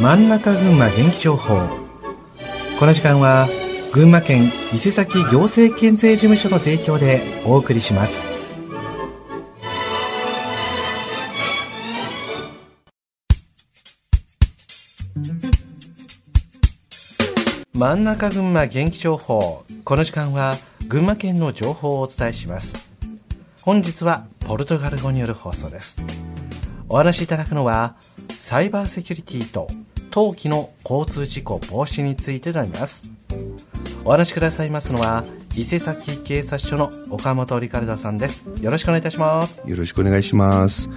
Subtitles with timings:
[0.00, 1.68] 真ん中群馬元気情報。
[2.78, 3.48] この時間は
[3.92, 8.22] 群馬県伊勢崎行政県税事務所の提供でお送りします。
[17.72, 19.64] 真ん中群馬元気情報。
[19.84, 20.56] この時間は
[20.88, 22.90] 群馬県の情報をお伝えします。
[23.62, 26.02] 本日はポルトガル語による放送です。
[26.88, 27.96] お話しいただくのは
[28.43, 29.67] サイバーセキュリティと
[30.11, 33.09] 冬季の交通事故防止についてなります
[34.03, 35.23] お話しくださいますのは
[35.55, 40.89] 伊勢崎警察署の岡本リカルダさんですよろしくお願いいたしますよろしくお願いします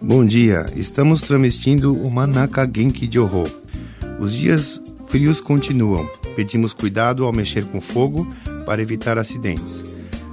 [0.00, 3.42] Bom dia, estamos transmitindo o Manaka Genki Joho.
[4.20, 6.08] Os dias frios continuam.
[6.36, 8.24] Pedimos cuidado ao mexer com fogo
[8.64, 9.82] para evitar acidentes.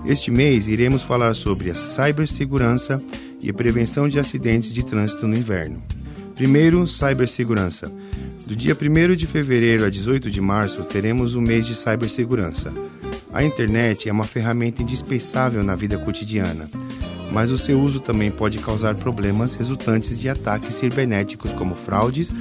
[0.05, 3.01] Este mês iremos falar sobre a cibersegurança
[3.41, 5.81] e a prevenção de acidentes de trânsito no inverno.
[6.40, 7.92] Primeiro, cibersegurança.
[8.46, 12.72] Do dia 1 de fevereiro a 18 de março, teremos o mês de cibersegurança.
[13.30, 16.66] A internet é uma ferramenta indispensável na vida cotidiana,
[17.30, 22.32] mas o seu uso também pode causar problemas resultantes de ataques cibernéticos como fraudes,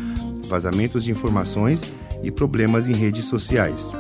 [0.48, 1.82] vazamentos de informações
[2.24, 3.92] e problemas em redes sociais.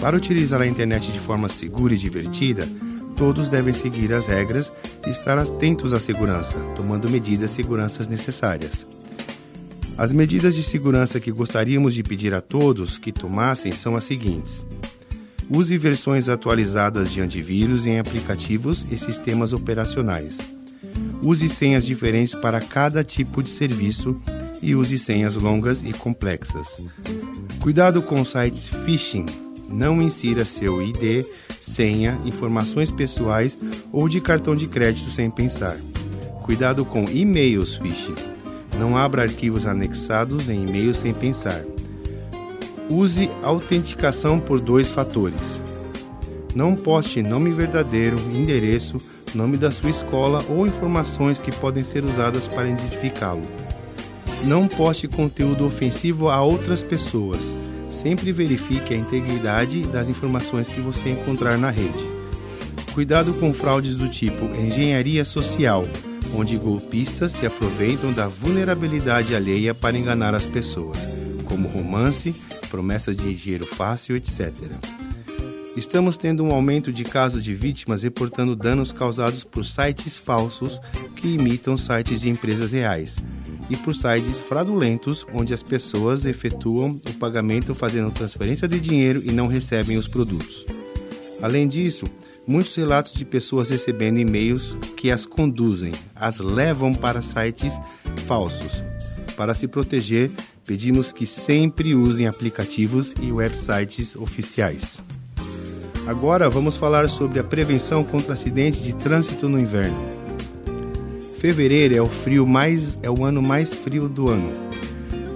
[0.00, 2.68] Para utilizar a internet de forma segura e divertida,
[3.16, 4.68] todos devem seguir as regras
[5.06, 8.84] e estar atentos à segurança, tomando medidas de segurança necessárias.
[9.96, 14.64] As medidas de segurança que gostaríamos de pedir a todos que tomassem são as seguintes:
[15.50, 20.38] use versões atualizadas de antivírus em aplicativos e sistemas operacionais.
[21.22, 24.20] Use senhas diferentes para cada tipo de serviço
[24.60, 26.80] e use senhas longas e complexas.
[27.60, 29.26] Cuidado com sites phishing.
[29.68, 31.24] Não insira seu ID,
[31.60, 33.56] senha, informações pessoais
[33.92, 35.78] ou de cartão de crédito sem pensar.
[36.42, 38.32] Cuidado com e-mails phishing
[38.82, 41.62] não abra arquivos anexados em e-mails sem pensar.
[42.90, 45.60] Use autenticação por dois fatores.
[46.52, 49.00] Não poste nome verdadeiro, endereço,
[49.36, 53.42] nome da sua escola ou informações que podem ser usadas para identificá-lo.
[54.46, 57.38] Não poste conteúdo ofensivo a outras pessoas.
[57.88, 62.04] Sempre verifique a integridade das informações que você encontrar na rede.
[62.92, 65.86] Cuidado com fraudes do tipo engenharia social
[66.34, 70.98] onde golpistas se aproveitam da vulnerabilidade alheia para enganar as pessoas,
[71.44, 72.34] como romance,
[72.70, 74.52] promessas de dinheiro fácil, etc.
[75.76, 80.80] Estamos tendo um aumento de casos de vítimas reportando danos causados por sites falsos
[81.16, 83.16] que imitam sites de empresas reais
[83.70, 89.32] e por sites fraudulentos onde as pessoas efetuam o pagamento fazendo transferência de dinheiro e
[89.32, 90.66] não recebem os produtos.
[91.40, 92.04] Além disso,
[92.46, 97.72] muitos relatos de pessoas recebendo e-mails que as conduzem, as levam para sites
[98.26, 98.82] falsos.
[99.36, 100.30] Para se proteger,
[100.64, 105.00] pedimos que sempre usem aplicativos e websites oficiais.
[106.06, 109.96] Agora vamos falar sobre a prevenção contra acidentes de trânsito no inverno.
[111.38, 114.50] Fevereiro é o frio mais é o ano mais frio do ano.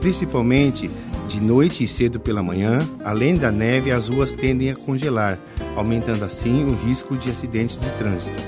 [0.01, 0.91] Principalmente
[1.29, 5.39] de noite e cedo pela manhã, além da neve, as ruas tendem a congelar,
[5.77, 8.43] aumentando assim o risco de acidentes de trânsito.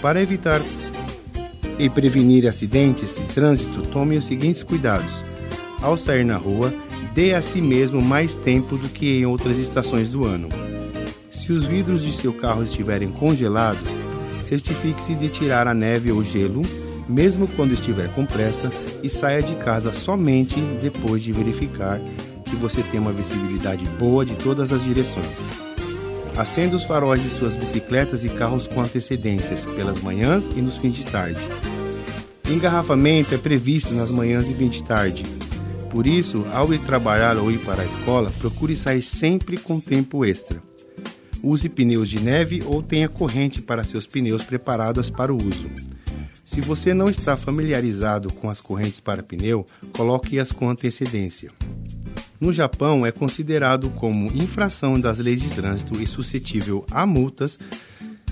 [0.00, 0.60] Para evitar
[1.78, 5.22] e prevenir acidentes de trânsito, tome os seguintes cuidados.
[5.80, 6.72] Ao sair na rua,
[7.14, 10.48] dê a si mesmo mais tempo do que em outras estações do ano.
[11.30, 13.88] Se os vidros de seu carro estiverem congelados,
[14.42, 16.62] certifique-se de tirar a neve ou gelo
[17.08, 18.70] mesmo quando estiver com pressa,
[19.02, 22.00] e saia de casa somente depois de verificar
[22.44, 25.26] que você tem uma visibilidade boa de todas as direções.
[26.36, 30.94] Acenda os faróis de suas bicicletas e carros com antecedências, pelas manhãs e nos fins
[30.94, 31.40] de tarde.
[32.50, 35.24] Engarrafamento é previsto nas manhãs e fim de tarde.
[35.90, 40.24] Por isso, ao ir trabalhar ou ir para a escola, procure sair sempre com tempo
[40.24, 40.60] extra.
[41.40, 45.70] Use pneus de neve ou tenha corrente para seus pneus preparadas para o uso.
[46.44, 51.52] Se você não está familiarizado com as correntes para pneu, coloque-as com antecedência.
[52.44, 57.58] No Japão, é considerado como infração das leis de trânsito e suscetível a multas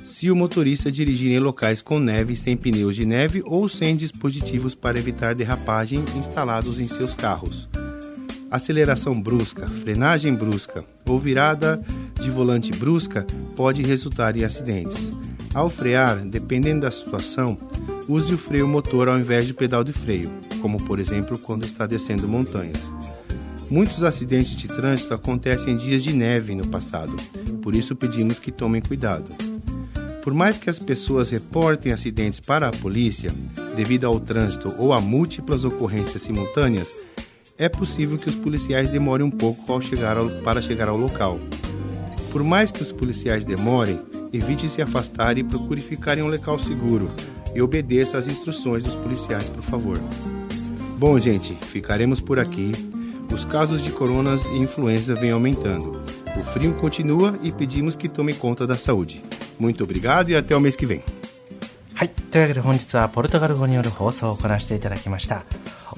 [0.05, 4.75] se o motorista dirigir em locais com neve sem pneus de neve ou sem dispositivos
[4.75, 7.71] para evitar derrapagem instalados em seus carros.
[8.51, 11.83] Aceleração brusca, frenagem brusca ou virada
[12.21, 13.27] de volante brusca
[13.57, 15.11] pode resultar em acidentes.
[15.55, 17.57] Ao frear, dependendo da situação,
[18.07, 20.31] use o freio motor ao invés do pedal de freio,
[20.61, 22.93] como por exemplo quando está descendo montanhas.
[23.73, 27.17] Muitos acidentes de trânsito acontecem em dias de neve no passado,
[27.63, 29.31] por isso pedimos que tomem cuidado.
[30.23, 33.33] Por mais que as pessoas reportem acidentes para a polícia,
[33.75, 36.93] devido ao trânsito ou a múltiplas ocorrências simultâneas,
[37.57, 41.41] é possível que os policiais demorem um pouco ao chegar ao, para chegar ao local.
[42.31, 43.99] Por mais que os policiais demorem,
[44.35, 47.09] evite se afastar e procure ficar em um local seguro
[47.55, 49.99] e obedeça às instruções dos policiais, por favor.
[50.99, 52.71] Bom, gente, ficaremos por aqui.
[53.33, 56.03] Os casos de coronas e influenza vêm aumentando.
[56.37, 59.23] O frio continua e pedimos que tome conta da saúde.
[59.59, 61.03] Muito obrigado e até o mês que vem.
[61.95, 62.09] はい。
[62.09, 65.45] というわけで本日はポルトガル語による放送をこなしていただきました。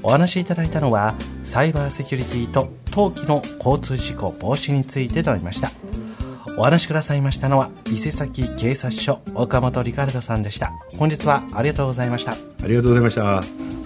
[0.02, 1.14] お話しいただいたのは、
[1.44, 5.70] サイバーセキュリティと冬季の交通事故防止についてとなりました。
[6.58, 10.72] お話しくださいましたのは、伊勢崎警察署岡本リカルドさんでした。
[10.98, 12.32] 本日はありがとうございました。
[12.32, 12.36] あ
[12.66, 13.83] りがとうございました。